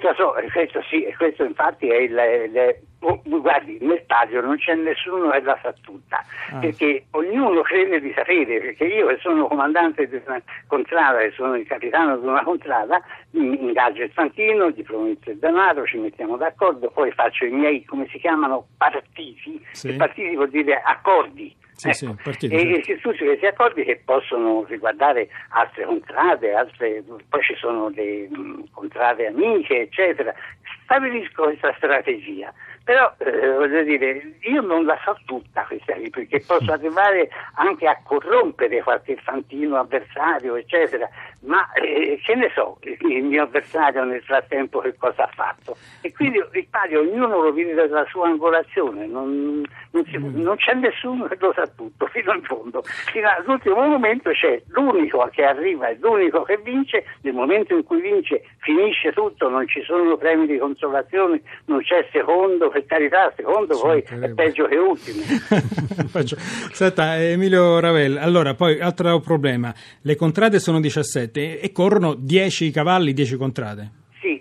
So, 0.00 0.34
questo 0.52 0.82
sì, 0.88 1.14
questo 1.16 1.44
infatti 1.44 1.88
è 1.88 1.96
il, 1.96 2.12
il 2.12 2.76
oh, 3.00 3.20
guardi, 3.24 3.78
nel 3.80 4.00
stadio 4.04 4.40
non 4.40 4.56
c'è 4.56 4.74
nessuno 4.74 5.30
che 5.30 5.40
la 5.40 5.58
sa 5.62 5.74
tutta, 5.80 6.24
ah. 6.52 6.58
perché 6.58 7.06
ognuno 7.12 7.60
crede 7.62 8.00
di 8.00 8.12
sapere, 8.14 8.60
perché 8.60 8.84
io 8.84 9.06
che 9.08 9.18
sono 9.20 9.46
comandante 9.46 10.08
di 10.08 10.20
una 10.26 10.40
contrada, 10.66 11.18
che 11.18 11.32
sono 11.32 11.56
il 11.56 11.66
capitano 11.66 12.16
di 12.18 12.26
una 12.26 12.42
contrada, 12.42 13.00
ingaggio 13.32 14.02
il 14.02 14.12
fantino, 14.12 14.70
gli 14.70 14.82
prometto 14.82 15.30
il 15.30 15.38
denaro, 15.38 15.84
ci 15.84 15.98
mettiamo 15.98 16.36
d'accordo, 16.36 16.90
poi 16.90 17.10
faccio 17.12 17.44
i 17.44 17.50
miei, 17.50 17.84
come 17.84 18.06
si 18.08 18.18
chiamano, 18.18 18.66
partiti, 18.76 19.64
sì. 19.72 19.94
partiti 19.94 20.34
vuol 20.34 20.50
dire 20.50 20.80
accordi. 20.82 21.56
Sì, 21.80 21.88
ecco. 21.88 21.96
sì, 21.96 22.16
partito, 22.22 22.54
e 22.54 22.82
sì. 22.84 22.98
tutti 23.00 23.24
questi 23.24 23.46
accordi 23.46 23.84
che 23.84 24.02
possono 24.04 24.66
riguardare 24.68 25.28
altre 25.48 25.86
contrade, 25.86 26.52
altre, 26.54 27.02
poi 27.26 27.42
ci 27.42 27.54
sono 27.54 27.88
le 27.88 28.28
mh, 28.28 28.64
contrade 28.72 29.28
amiche, 29.28 29.80
eccetera. 29.80 30.34
Stabilisco 30.82 31.44
questa 31.44 31.72
strategia. 31.78 32.52
Però 32.84 33.14
eh, 33.18 33.52
voglio 33.52 33.82
dire, 33.82 34.36
io 34.40 34.62
non 34.62 34.84
la 34.84 34.98
so 35.04 35.16
tutta 35.24 35.64
questa 35.64 35.94
lì, 35.96 36.10
perché 36.10 36.42
posso 36.44 36.72
arrivare 36.72 37.28
anche 37.54 37.86
a 37.86 38.00
corrompere 38.02 38.82
qualche 38.82 39.16
fantino 39.16 39.76
avversario, 39.76 40.56
eccetera, 40.56 41.08
ma 41.42 41.70
eh, 41.72 42.20
che 42.24 42.34
ne 42.34 42.50
so 42.54 42.78
il 42.80 43.24
mio 43.24 43.44
avversario 43.44 44.04
nel 44.04 44.22
frattempo 44.22 44.80
che 44.80 44.96
cosa 44.96 45.24
ha 45.24 45.30
fatto. 45.32 45.76
E 46.00 46.12
quindi 46.12 46.38
il 46.52 46.66
palio 46.68 47.00
ognuno 47.00 47.40
lo 47.40 47.52
vive 47.52 47.74
dalla 47.74 48.04
sua 48.08 48.28
angolazione, 48.28 49.06
non, 49.06 49.62
non, 49.92 50.04
si, 50.06 50.18
mm. 50.18 50.40
non, 50.40 50.56
c'è 50.56 50.74
nessuno 50.74 51.26
che 51.26 51.36
lo 51.38 51.52
sa 51.54 51.66
tutto 51.68 52.06
fino 52.06 52.32
in 52.32 52.42
fondo. 52.42 52.82
Fino 52.82 53.28
all'ultimo 53.28 53.86
momento 53.86 54.30
c'è 54.30 54.60
l'unico 54.68 55.28
che 55.32 55.44
arriva 55.44 55.88
e 55.88 55.98
l'unico 56.00 56.42
che 56.42 56.58
vince, 56.58 57.04
nel 57.22 57.34
momento 57.34 57.74
in 57.74 57.84
cui 57.84 58.00
vince 58.00 58.42
finisce 58.58 59.12
tutto, 59.12 59.48
non 59.48 59.66
ci 59.68 59.82
sono 59.82 60.16
premi 60.16 60.46
di 60.46 60.58
consolazione, 60.58 61.40
non 61.66 61.82
c'è 61.82 62.06
secondo 62.10 62.70
per 62.80 62.86
carità, 62.86 63.32
secondo 63.36 63.78
poi 63.78 64.00
è 64.00 64.28
peggio 64.30 64.66
che 64.66 64.76
ultimo. 64.76 65.22
Senta, 66.72 67.20
Emilio 67.20 67.78
Ravel, 67.78 68.16
allora 68.16 68.54
poi 68.54 68.80
altro 68.80 69.20
problema, 69.20 69.74
le 70.02 70.16
contrade 70.16 70.58
sono 70.58 70.80
17 70.80 71.60
e 71.60 71.72
corrono 71.72 72.14
10 72.14 72.70
cavalli, 72.70 73.12
10 73.12 73.36
contrade. 73.36 73.99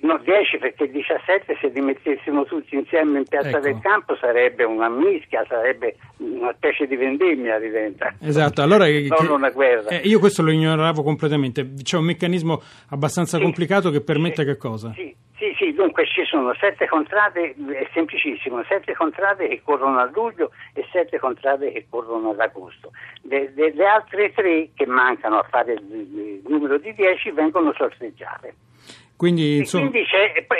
No, 0.09 0.17
10 0.17 0.57
perché 0.57 0.89
17 0.89 1.57
se 1.61 1.67
li 1.67 1.81
mettessimo 1.81 2.43
tutti 2.43 2.73
insieme 2.73 3.19
in 3.19 3.25
piazza 3.25 3.49
ecco. 3.49 3.59
del 3.59 3.79
campo 3.79 4.15
sarebbe 4.15 4.63
una 4.63 4.89
mischia, 4.89 5.45
sarebbe 5.47 5.97
una 6.17 6.51
specie 6.55 6.87
di 6.87 6.95
vendemmia 6.95 7.59
diventa. 7.59 8.15
Esatto, 8.19 8.63
allora 8.63 8.87
non 8.87 9.29
una 9.29 9.51
guerra. 9.51 9.89
Eh, 9.89 10.01
io 10.05 10.17
questo 10.17 10.41
lo 10.41 10.49
ignoravo 10.49 11.03
completamente, 11.03 11.73
c'è 11.83 11.97
un 11.97 12.05
meccanismo 12.05 12.59
abbastanza 12.89 13.37
sì, 13.37 13.43
complicato 13.43 13.91
che 13.91 14.01
permette 14.01 14.41
sì, 14.41 14.47
che 14.47 14.57
cosa? 14.57 14.91
Sì, 14.95 15.15
sì, 15.37 15.53
sì, 15.59 15.73
dunque 15.73 16.07
ci 16.07 16.25
sono 16.25 16.55
sette 16.59 16.87
contrade, 16.87 17.51
è 17.51 17.87
semplicissimo, 17.93 18.63
sette 18.67 18.95
contrade 18.95 19.47
che 19.47 19.61
corrono 19.63 19.99
a 19.99 20.09
luglio 20.11 20.49
e 20.73 20.87
sette 20.91 21.19
contrade 21.19 21.71
che 21.71 21.85
corrono 21.87 22.31
ad 22.31 22.39
agosto. 22.39 22.93
Le, 23.29 23.53
le, 23.55 23.75
le 23.75 23.85
altre 23.85 24.33
tre 24.33 24.69
che 24.73 24.87
mancano 24.87 25.37
a 25.37 25.45
fare 25.47 25.73
il, 25.73 25.91
il 25.91 26.41
numero 26.47 26.79
di 26.79 26.95
10 26.95 27.29
vengono 27.29 27.71
sorteggiate. 27.77 28.55
Quindi, 29.19 29.57
insomma... 29.57 29.87
e, 29.87 29.89
quindi 29.89 30.07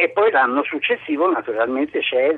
e, 0.03 0.09
poi 0.09 0.31
l'anno 0.31 0.63
successivo 0.65 1.31
naturalmente 1.31 2.01
c'è 2.01 2.37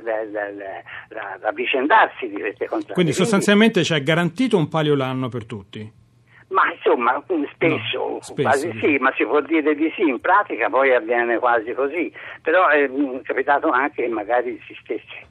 l'avvicendarsi 1.42 2.28
di 2.28 2.40
queste 2.40 2.68
contratte. 2.68 2.94
Quindi 2.94 3.12
sostanzialmente 3.12 3.82
c'è 3.82 4.04
garantito 4.04 4.56
un 4.56 4.68
palio 4.68 4.94
l'anno 4.94 5.30
per 5.30 5.48
tutti? 5.48 5.92
Ma 6.50 6.72
insomma, 6.72 7.20
spesso, 7.56 7.98
no, 7.98 8.18
spesso 8.22 8.50
quasi 8.50 8.72
sì, 8.80 8.98
ma 9.00 9.12
si 9.16 9.26
può 9.26 9.42
dire 9.42 9.74
di 9.74 9.92
sì, 9.96 10.04
in 10.04 10.20
pratica 10.20 10.70
poi 10.70 10.94
avviene 10.94 11.40
quasi 11.40 11.74
così, 11.74 12.14
però 12.44 12.68
è 12.68 12.88
capitato 13.24 13.72
anche 13.72 14.04
che 14.04 14.08
magari 14.08 14.62
si 14.68 14.78
stesse 14.80 15.31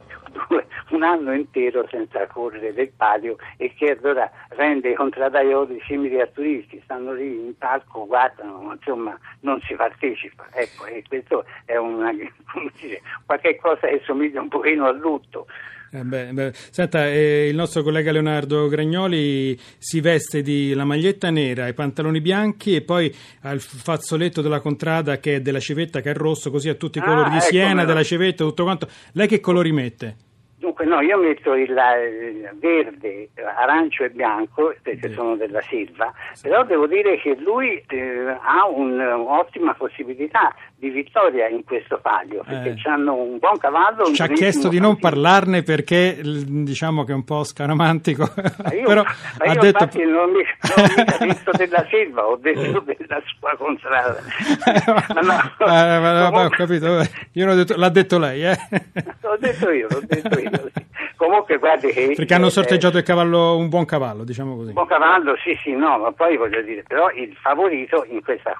un 0.90 1.02
anno 1.02 1.32
intero 1.32 1.86
senza 1.88 2.26
correre 2.26 2.72
del 2.72 2.90
palio 2.96 3.36
e 3.56 3.72
che 3.74 3.96
allora 3.98 4.30
rende 4.50 4.90
i 4.90 4.94
contradaioli 4.94 5.80
simili 5.86 6.20
a 6.20 6.26
turisti, 6.26 6.80
stanno 6.84 7.12
lì 7.12 7.34
in 7.34 7.56
palco, 7.56 8.06
guardano, 8.06 8.60
ma 8.60 8.72
insomma 8.74 9.18
non 9.40 9.60
si 9.60 9.74
partecipa. 9.74 10.46
Ecco, 10.52 10.86
e 10.86 11.04
questo 11.06 11.44
è 11.64 11.76
una, 11.76 12.12
dire, 12.80 13.00
qualche 13.24 13.56
cosa 13.56 13.86
che 13.86 14.00
somiglia 14.04 14.40
un 14.40 14.48
pochino 14.48 14.86
al 14.86 14.98
lutto. 14.98 15.46
Eh 15.92 16.04
beh, 16.04 16.26
beh. 16.32 16.52
Senta, 16.70 17.08
eh, 17.08 17.48
il 17.48 17.56
nostro 17.56 17.82
collega 17.82 18.12
Leonardo 18.12 18.68
Gragnoli 18.68 19.58
si 19.76 20.00
veste 20.00 20.40
di 20.40 20.72
la 20.72 20.84
maglietta 20.84 21.30
nera, 21.30 21.66
i 21.66 21.74
pantaloni 21.74 22.20
bianchi 22.20 22.76
e 22.76 22.82
poi 22.82 23.12
ha 23.40 23.50
il 23.50 23.60
fazzoletto 23.60 24.40
della 24.40 24.60
contrada 24.60 25.18
che 25.18 25.36
è 25.36 25.40
della 25.40 25.58
civetta 25.58 26.00
che 26.00 26.12
è 26.12 26.14
rosso, 26.14 26.52
così 26.52 26.68
ha 26.68 26.74
tutti 26.74 26.98
i 26.98 27.02
colori 27.02 27.30
ah, 27.30 27.32
di 27.32 27.40
Siena, 27.40 27.84
della 27.84 28.04
civetta, 28.04 28.44
tutto 28.44 28.62
quanto. 28.62 28.88
Lei 29.14 29.26
che 29.26 29.40
colori 29.40 29.72
mette? 29.72 30.28
Dunque 30.60 30.84
no, 30.84 31.00
io 31.00 31.16
metto 31.16 31.54
il, 31.54 31.70
il 31.70 32.50
verde, 32.60 33.30
arancio 33.56 34.04
e 34.04 34.10
bianco 34.10 34.74
perché 34.82 35.08
sì. 35.08 35.14
sono 35.14 35.34
della 35.34 35.62
Silva, 35.62 36.12
sì. 36.34 36.48
però 36.48 36.64
devo 36.64 36.86
dire 36.86 37.16
che 37.16 37.34
lui 37.36 37.82
eh, 37.88 38.36
ha 38.38 38.66
un, 38.68 39.00
un'ottima 39.00 39.72
possibilità 39.72 40.54
di 40.80 40.88
vittoria 40.88 41.46
in 41.46 41.62
questo 41.62 41.98
palio 42.00 42.42
perché 42.42 42.70
eh. 42.70 42.90
hanno 42.90 43.14
un 43.14 43.38
buon 43.38 43.58
cavallo. 43.58 44.10
Ci 44.14 44.22
ha 44.22 44.28
chiesto 44.28 44.68
di 44.68 44.80
non 44.80 44.98
parlarne 44.98 45.62
perché 45.62 46.18
diciamo 46.22 47.04
che 47.04 47.12
è 47.12 47.14
un 47.14 47.24
po' 47.24 47.44
scaramantico. 47.44 48.26
Ma 48.62 48.72
io, 48.72 48.86
però 48.88 49.02
ma 49.02 49.44
io 49.44 49.52
ha 49.52 49.62
detto... 49.62 49.88
non 50.04 50.30
mi, 50.30 50.40
ho 50.40 51.26
detto 51.26 51.50
della 51.54 51.86
Silva, 51.90 52.26
ho 52.26 52.36
detto 52.36 52.80
della 52.80 53.22
sua 53.38 53.54
contrada. 53.58 54.22
ma 55.14 55.20
no, 55.20 55.66
eh, 55.66 55.98
ma, 56.00 56.30
comunque... 56.30 56.44
ho 56.44 56.48
capito, 56.48 56.86
io 57.32 57.46
l'ho 57.46 57.54
detto, 57.54 57.76
l'ha 57.76 57.90
detto 57.90 58.18
lei, 58.18 58.44
eh? 58.46 58.56
L'ho 59.20 59.36
detto 59.38 59.70
io, 59.70 59.86
l'ho 59.90 60.02
detto 60.06 60.38
io. 60.40 60.70
Comunque 61.16 61.58
guardi 61.58 61.92
che... 61.92 62.14
Perché 62.16 62.34
hanno 62.34 62.48
sorteggiato 62.48 62.96
il 62.96 63.04
cavallo, 63.04 63.56
un 63.56 63.68
buon 63.68 63.84
cavallo, 63.84 64.24
diciamo 64.24 64.56
così. 64.56 64.68
Un 64.68 64.74
buon 64.74 64.86
cavallo, 64.86 65.36
sì, 65.44 65.56
sì, 65.62 65.72
no, 65.72 65.98
ma 65.98 66.12
poi 66.12 66.38
voglio 66.38 66.62
dire, 66.62 66.82
però 66.82 67.10
il 67.10 67.36
favorito 67.36 68.06
in 68.08 68.22
questa 68.24 68.56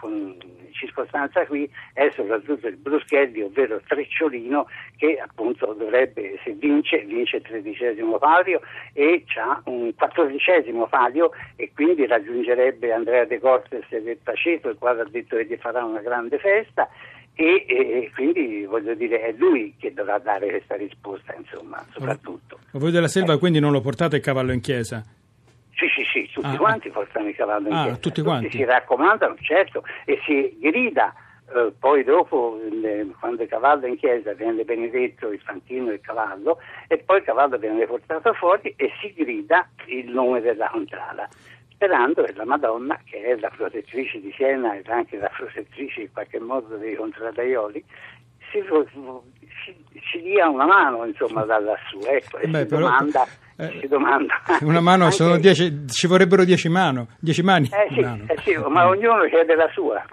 circostanza 0.81 1.47
qui 1.47 1.71
è 1.93 2.11
soprattutto 2.15 2.67
il 2.67 2.77
Bruschelli, 2.77 3.43
ovvero 3.43 3.81
Trecciolino, 3.87 4.67
che 4.97 5.19
appunto 5.23 5.75
dovrebbe, 5.75 6.39
se 6.43 6.53
vince, 6.53 7.05
vince 7.05 7.37
il 7.37 7.43
tredicesimo 7.43 8.19
palio 8.19 8.61
e 8.93 9.25
ha 9.37 9.61
un 9.67 9.95
quattordicesimo 9.95 10.87
palio 10.87 11.31
e 11.57 11.71
quindi 11.75 12.07
raggiungerebbe 12.07 12.93
Andrea 12.93 13.25
De 13.25 13.39
Cortes 13.39 13.87
del 13.89 14.19
Paceto, 14.23 14.71
il 14.71 14.79
quale 14.79 15.03
ha 15.03 15.09
detto 15.09 15.37
che 15.37 15.47
gli 15.47 15.57
farà 15.57 15.85
una 15.85 16.01
grande 16.01 16.39
festa 16.39 16.89
e, 17.35 17.65
e, 17.67 18.11
quindi 18.15 18.65
voglio 18.65 18.95
dire 18.95 19.21
è 19.23 19.33
lui 19.33 19.75
che 19.79 19.95
dovrà 19.95 20.19
dare 20.19 20.49
questa 20.49 20.75
risposta 20.77 21.33
insomma 21.35 21.83
soprattutto 21.93 22.59
voi 22.73 22.91
della 22.91 23.09
Selva 23.09 23.35
eh. 23.35 23.39
quindi 23.39 23.61
non 23.61 23.73
lo 23.73 23.81
portate 23.81 24.17
il 24.17 24.23
cavallo 24.23 24.53
in 24.53 24.61
chiesa? 24.61 25.03
Sì, 25.81 25.87
sì, 25.95 26.05
sì, 26.13 26.30
tutti 26.41 26.55
ah, 26.55 26.59
quanti 26.59 26.89
ah. 26.89 26.93
portano 26.93 27.29
il 27.29 27.35
cavallo 27.35 27.69
in 27.69 27.75
ah, 27.75 27.83
chiesa 27.83 27.97
tutti 27.99 28.23
tutti 28.23 28.51
si 28.51 28.65
raccomandano 28.65 29.37
certo 29.41 29.85
e 30.05 30.21
si 30.25 30.57
grida 30.61 31.15
eh, 31.55 31.73
poi 31.79 32.05
dopo 32.05 32.59
le, 32.71 33.07
quando 33.19 33.43
il 33.43 33.49
cavallo 33.49 33.87
è 33.87 33.89
in 33.89 33.97
chiesa 33.97 34.33
viene 34.35 34.65
benedetto 34.65 35.31
il 35.31 35.41
fantino 35.41 35.91
e 35.91 35.95
il 35.95 36.01
cavallo 36.01 36.59
e 36.89 36.99
poi 36.99 37.19
il 37.19 37.25
cavallo 37.25 37.59
viene 37.59 37.87
portato 37.87 38.33
fuori 38.35 38.73
e 38.77 38.91
si 39.01 39.13
grida 39.13 39.69
il 39.87 40.11
nome 40.11 40.41
della 40.41 40.69
contrada 40.69 41.29
sperando 41.81 42.25
che 42.25 42.35
la 42.35 42.45
Madonna, 42.45 43.01
che 43.05 43.23
è 43.23 43.37
la 43.37 43.49
protettrice 43.49 44.21
di 44.21 44.31
Siena 44.37 44.77
ed 44.77 44.87
anche 44.89 45.17
la 45.17 45.31
protettrice 45.35 46.03
in 46.03 46.13
qualche 46.13 46.39
modo 46.39 46.77
dei 46.77 46.95
contradaioli, 46.95 47.83
si, 48.51 48.63
si 50.11 50.21
dia 50.23 50.49
una 50.49 50.67
mano 50.67 51.05
insomma 51.05 51.45
da 51.45 51.59
lassù 51.59 51.99
ecco, 52.07 52.39
e 52.39 52.49
Beh, 52.49 52.61
si, 52.61 52.67
però, 52.67 52.83
domanda, 52.83 53.27
eh, 53.57 53.87
domanda. 53.89 54.35
una 54.63 54.81
mano 54.81 55.05
anche, 55.05 55.17
sono 55.17 55.39
dieci, 55.39 55.87
ci 55.89 56.07
vorrebbero 56.07 56.45
dieci, 56.45 56.69
mano, 56.69 57.09
dieci 57.19 57.43
mani 57.43 57.69
eh 57.73 57.93
sì, 57.93 58.01
eh 58.01 58.37
sì, 58.45 58.57
ma 58.69 58.89
ognuno 58.89 59.25
chiede 59.29 59.55
la 59.55 59.69
sua 59.73 60.05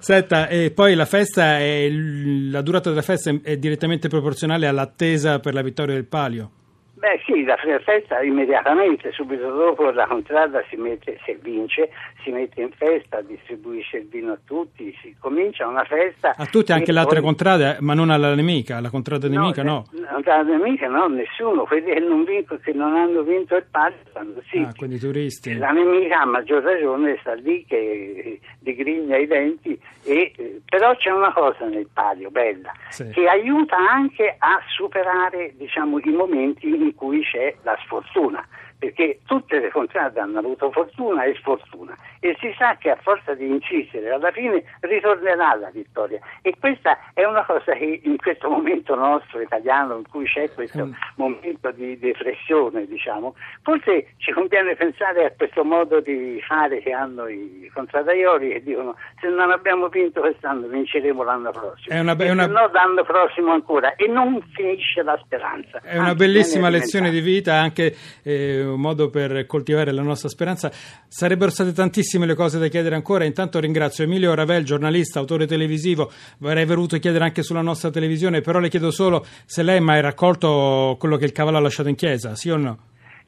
Senta, 0.00 0.48
e 0.48 0.70
poi 0.70 0.94
la 0.94 1.04
festa 1.04 1.58
è, 1.58 1.88
la 1.90 2.62
durata 2.62 2.88
della 2.88 3.02
festa 3.02 3.32
è 3.42 3.56
direttamente 3.56 4.08
proporzionale 4.08 4.66
all'attesa 4.66 5.40
per 5.40 5.54
la 5.54 5.62
vittoria 5.62 5.94
del 5.94 6.06
palio 6.06 6.50
Beh 6.98 7.20
sì, 7.24 7.44
la 7.44 7.56
festa 7.84 8.20
immediatamente, 8.22 9.12
subito 9.12 9.48
dopo 9.52 9.90
la 9.90 10.06
contrada 10.08 10.64
si 10.68 10.74
mette, 10.74 11.16
se 11.24 11.38
vince, 11.40 11.90
si 12.24 12.30
mette 12.30 12.60
in 12.60 12.70
festa, 12.72 13.20
distribuisce 13.20 13.98
il 13.98 14.08
vino 14.08 14.32
a 14.32 14.38
tutti, 14.44 14.92
si 15.00 15.14
comincia 15.20 15.68
una 15.68 15.84
festa. 15.84 16.34
A 16.36 16.46
tutti, 16.46 16.72
anche 16.72 16.90
le 16.90 16.98
altre 16.98 17.20
contrade, 17.20 17.76
ma 17.80 17.94
non 17.94 18.10
alla 18.10 18.34
nemica, 18.34 18.78
alla 18.78 18.90
contrada 18.90 19.28
nemica 19.28 19.62
no. 19.62 19.84
no. 19.92 20.20
Alla 20.24 20.42
nemica 20.42 20.88
no, 20.88 21.06
nessuno, 21.06 21.64
quelli 21.64 21.92
che 21.92 22.00
non, 22.00 22.24
vinco, 22.24 22.58
che 22.58 22.72
non 22.72 22.96
hanno 22.96 23.22
vinto 23.22 23.54
il 23.54 23.66
palio 23.70 23.98
stanno 24.10 24.42
sì. 24.50 24.58
Ah, 24.58 24.72
quindi 24.76 24.98
turisti. 24.98 25.56
La 25.56 25.70
nemica 25.70 26.22
a 26.22 26.26
maggior 26.26 26.64
ragione 26.64 27.16
sta 27.20 27.34
lì 27.34 27.64
che 27.64 28.40
digrigna 28.58 29.16
i 29.18 29.26
denti, 29.28 29.80
e, 30.02 30.60
però 30.64 30.96
c'è 30.96 31.10
una 31.10 31.32
cosa 31.32 31.64
nel 31.66 31.88
palio 31.92 32.30
bella, 32.30 32.72
sì. 32.88 33.08
che 33.10 33.28
aiuta 33.28 33.76
anche 33.76 34.34
a 34.36 34.60
superare 34.74 35.54
diciamo, 35.56 36.00
i 36.00 36.10
momenti 36.10 36.87
in 36.88 36.94
cui 36.94 37.22
c'è 37.22 37.54
la 37.62 37.76
sfortuna 37.84 38.44
perché 38.78 39.20
tutte 39.26 39.58
le 39.58 39.70
contrate 39.70 40.20
hanno 40.20 40.38
avuto 40.38 40.70
fortuna 40.70 41.24
e 41.24 41.34
sfortuna 41.34 41.96
e 42.20 42.36
si 42.40 42.54
sa 42.56 42.76
che 42.76 42.90
a 42.90 42.98
forza 43.00 43.34
di 43.34 43.46
incisere 43.46 44.10
alla 44.10 44.30
fine 44.30 44.62
ritornerà 44.80 45.54
la 45.54 45.70
vittoria. 45.70 46.18
E 46.42 46.54
questa 46.58 46.98
è 47.14 47.24
una 47.24 47.44
cosa 47.44 47.72
che 47.72 48.00
in 48.02 48.16
questo 48.16 48.48
momento 48.48 48.94
nostro 48.94 49.40
italiano 49.40 49.96
in 49.96 50.08
cui 50.08 50.24
c'è 50.26 50.50
questo 50.52 50.86
mm. 50.86 50.92
momento 51.16 51.70
di 51.72 51.98
depressione 51.98 52.86
diciamo 52.86 53.34
forse 53.62 54.14
ci 54.18 54.32
conviene 54.32 54.74
pensare 54.74 55.24
a 55.26 55.32
questo 55.36 55.64
modo 55.64 56.00
di 56.00 56.40
fare 56.46 56.80
che 56.80 56.92
hanno 56.92 57.26
i 57.28 57.70
contrattaioli 57.72 58.50
che 58.50 58.62
dicono 58.62 58.96
se 59.20 59.28
non 59.28 59.50
abbiamo 59.50 59.88
vinto 59.88 60.20
quest'anno 60.20 60.66
vinceremo 60.66 61.22
l'anno 61.22 61.50
prossimo. 61.50 61.94
È 61.94 61.98
una, 62.00 62.16
è 62.16 62.30
una... 62.30 62.46
no 62.46 62.70
l'anno 62.72 63.02
prossimo 63.04 63.52
ancora. 63.52 63.94
E 63.96 64.06
non 64.06 64.40
finisce 64.52 65.02
la 65.02 65.18
speranza. 65.22 65.80
È 65.80 65.96
una 65.96 66.10
Anzi, 66.10 66.16
bellissima 66.16 66.68
lezione 66.68 67.10
di 67.10 67.20
vita 67.20 67.54
anche 67.54 67.94
eh, 68.22 68.62
un 68.68 68.80
modo 68.80 69.10
per 69.10 69.46
coltivare 69.46 69.92
la 69.92 70.02
nostra 70.02 70.28
speranza. 70.28 70.70
Sarebbero 71.08 71.50
state 71.50 71.72
tantissime 71.72 72.26
le 72.26 72.34
cose 72.34 72.58
da 72.58 72.68
chiedere 72.68 72.94
ancora. 72.94 73.24
Intanto 73.24 73.58
ringrazio 73.60 74.04
Emilio 74.04 74.34
Ravel, 74.34 74.64
giornalista, 74.64 75.18
autore 75.18 75.46
televisivo. 75.46 76.10
Avrei 76.42 76.64
voluto 76.64 76.98
chiedere 76.98 77.24
anche 77.24 77.42
sulla 77.42 77.62
nostra 77.62 77.90
televisione, 77.90 78.40
però 78.40 78.58
le 78.58 78.68
chiedo 78.68 78.90
solo 78.90 79.24
se 79.44 79.62
lei 79.62 79.78
ha 79.78 79.82
mai 79.82 80.00
raccolto 80.00 80.96
quello 80.98 81.16
che 81.16 81.24
il 81.24 81.32
cavallo 81.32 81.56
ha 81.56 81.60
lasciato 81.60 81.88
in 81.88 81.94
chiesa, 81.96 82.34
sì 82.34 82.50
o 82.50 82.56
no? 82.56 82.78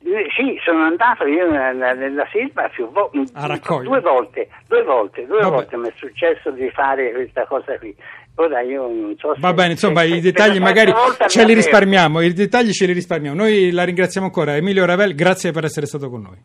Eh, 0.03 0.27
sì, 0.35 0.59
sono 0.65 0.85
andato 0.85 1.27
io 1.27 1.51
nella, 1.51 1.93
nella 1.93 2.27
Silva 2.33 2.71
vo- 2.91 3.11
due 3.13 4.01
volte, 4.01 4.49
due 4.67 4.83
volte, 4.83 5.27
due 5.27 5.41
Vabbè. 5.41 5.55
volte 5.55 5.77
mi 5.77 5.89
è 5.89 5.93
successo 5.95 6.51
di 6.51 6.71
fare 6.71 7.13
questa 7.13 7.45
cosa 7.47 7.79
qui. 7.79 7.95
Ora 8.37 8.61
io 8.63 8.83
non 8.83 9.15
so 9.19 9.35
Va 9.39 9.53
bene, 9.53 9.73
insomma, 9.73 10.03
i 10.03 10.21
dettagli 10.21 10.59
magari 10.59 10.93
ce 11.29 11.45
li 11.45 11.53
risparmiamo, 11.53 12.21
i 12.21 12.33
dettagli 12.33 12.71
ce 12.73 12.87
li 12.87 12.93
risparmiamo. 12.93 13.37
Noi 13.37 13.71
la 13.71 13.85
ringraziamo 13.85 14.27
ancora. 14.27 14.57
Emilio 14.57 14.85
Ravel, 14.85 15.15
grazie 15.15 15.53
per 15.53 15.65
essere 15.65 15.87
stato 15.87 16.09
con 16.09 16.23
noi. 16.23 16.39